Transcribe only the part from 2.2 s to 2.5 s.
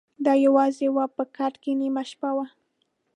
وه